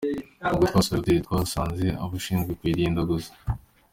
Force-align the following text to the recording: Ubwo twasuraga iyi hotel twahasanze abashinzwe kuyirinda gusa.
Ubwo 0.53 0.63
twasuraga 0.69 1.07
iyi 1.09 1.17
hotel 1.17 1.27
twahasanze 1.27 1.85
abashinzwe 2.03 2.51
kuyirinda 2.59 3.01
gusa. 3.09 3.31